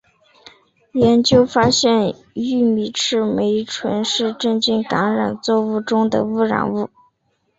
[0.93, 6.89] 研究发现玉米赤霉醇是真菌感染作物中的污染物。